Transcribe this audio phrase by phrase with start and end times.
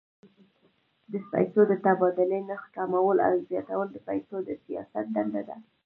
[1.11, 5.57] د پیسو د تبادلې نرخ کمول او زیاتول د پیسو د سیاست دنده ده.